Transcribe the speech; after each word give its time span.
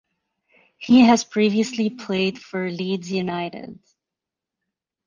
He 0.79 1.01
has 1.01 1.23
previously 1.23 1.91
played 1.91 2.39
for 2.39 2.67
Leeds 2.71 3.11
United. 3.11 3.77